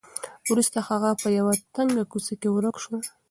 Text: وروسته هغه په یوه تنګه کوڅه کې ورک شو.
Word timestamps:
وروسته 0.51 0.77
هغه 0.89 1.09
په 1.21 1.27
یوه 1.37 1.53
تنګه 1.75 2.03
کوڅه 2.11 2.33
کې 2.41 2.49
ورک 2.51 2.75
شو. 2.83 2.95